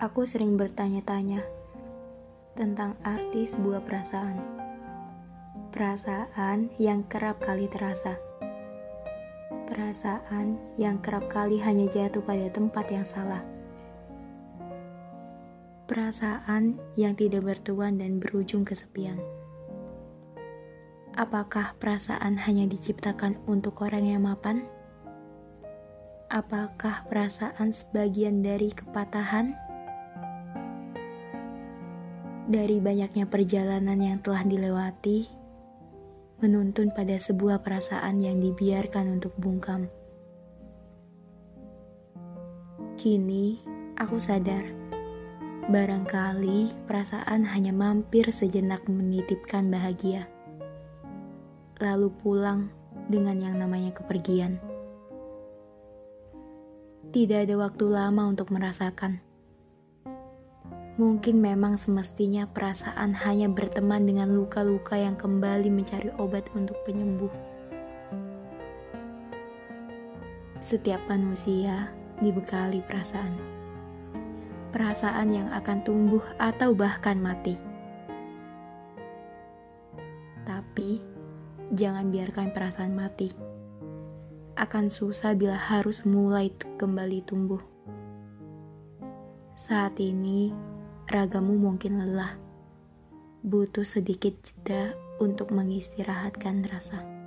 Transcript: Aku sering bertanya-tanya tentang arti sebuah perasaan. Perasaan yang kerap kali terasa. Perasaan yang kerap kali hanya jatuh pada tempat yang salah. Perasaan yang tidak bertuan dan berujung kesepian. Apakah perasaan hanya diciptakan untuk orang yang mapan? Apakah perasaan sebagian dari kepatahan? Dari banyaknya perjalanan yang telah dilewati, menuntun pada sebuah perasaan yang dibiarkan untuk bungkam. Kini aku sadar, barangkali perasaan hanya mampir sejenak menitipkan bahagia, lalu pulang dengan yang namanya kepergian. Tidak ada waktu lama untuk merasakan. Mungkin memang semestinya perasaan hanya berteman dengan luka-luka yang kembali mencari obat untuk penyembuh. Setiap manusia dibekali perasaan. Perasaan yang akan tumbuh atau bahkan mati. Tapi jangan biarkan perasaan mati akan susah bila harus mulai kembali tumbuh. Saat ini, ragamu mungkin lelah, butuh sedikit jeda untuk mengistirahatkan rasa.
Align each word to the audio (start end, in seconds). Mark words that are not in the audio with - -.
Aku 0.00 0.24
sering 0.24 0.56
bertanya-tanya 0.56 1.44
tentang 2.56 2.96
arti 3.04 3.44
sebuah 3.44 3.84
perasaan. 3.84 4.40
Perasaan 5.76 6.72
yang 6.80 7.04
kerap 7.04 7.36
kali 7.44 7.68
terasa. 7.68 8.16
Perasaan 9.68 10.56
yang 10.80 11.04
kerap 11.04 11.28
kali 11.28 11.60
hanya 11.60 11.84
jatuh 11.92 12.24
pada 12.24 12.48
tempat 12.48 12.88
yang 12.88 13.04
salah. 13.04 13.44
Perasaan 15.84 16.80
yang 16.96 17.12
tidak 17.12 17.44
bertuan 17.44 18.00
dan 18.00 18.24
berujung 18.24 18.64
kesepian. 18.64 19.20
Apakah 21.12 21.76
perasaan 21.76 22.40
hanya 22.40 22.64
diciptakan 22.64 23.36
untuk 23.44 23.84
orang 23.84 24.08
yang 24.08 24.24
mapan? 24.24 24.64
Apakah 26.32 27.04
perasaan 27.04 27.76
sebagian 27.76 28.40
dari 28.40 28.72
kepatahan? 28.72 29.68
Dari 32.50 32.82
banyaknya 32.82 33.30
perjalanan 33.30 33.94
yang 33.94 34.18
telah 34.18 34.42
dilewati, 34.42 35.22
menuntun 36.42 36.90
pada 36.90 37.14
sebuah 37.14 37.62
perasaan 37.62 38.18
yang 38.18 38.42
dibiarkan 38.42 39.06
untuk 39.06 39.30
bungkam. 39.38 39.86
Kini 42.98 43.62
aku 43.94 44.18
sadar, 44.18 44.66
barangkali 45.70 46.90
perasaan 46.90 47.46
hanya 47.46 47.70
mampir 47.70 48.26
sejenak 48.34 48.82
menitipkan 48.90 49.70
bahagia, 49.70 50.26
lalu 51.78 52.10
pulang 52.18 52.66
dengan 53.06 53.38
yang 53.38 53.62
namanya 53.62 53.94
kepergian. 53.94 54.58
Tidak 57.14 57.46
ada 57.46 57.54
waktu 57.62 57.86
lama 57.86 58.26
untuk 58.26 58.50
merasakan. 58.50 59.29
Mungkin 61.00 61.40
memang 61.40 61.80
semestinya 61.80 62.44
perasaan 62.44 63.16
hanya 63.24 63.48
berteman 63.48 64.04
dengan 64.04 64.36
luka-luka 64.36 65.00
yang 65.00 65.16
kembali 65.16 65.72
mencari 65.72 66.12
obat 66.20 66.44
untuk 66.52 66.76
penyembuh. 66.84 67.32
Setiap 70.60 71.00
manusia 71.08 71.88
dibekali 72.20 72.84
perasaan. 72.84 73.32
Perasaan 74.76 75.32
yang 75.32 75.48
akan 75.56 75.80
tumbuh 75.88 76.20
atau 76.36 76.76
bahkan 76.76 77.16
mati. 77.16 77.56
Tapi 80.44 81.00
jangan 81.72 82.12
biarkan 82.12 82.52
perasaan 82.52 82.92
mati 82.92 83.32
akan 84.60 84.92
susah 84.92 85.32
bila 85.32 85.56
harus 85.56 86.04
mulai 86.04 86.52
kembali 86.76 87.24
tumbuh. 87.24 87.64
Saat 89.56 89.96
ini, 89.96 90.52
ragamu 91.10 91.58
mungkin 91.58 91.98
lelah, 91.98 92.38
butuh 93.42 93.82
sedikit 93.82 94.30
jeda 94.46 94.94
untuk 95.18 95.50
mengistirahatkan 95.50 96.62
rasa. 96.70 97.19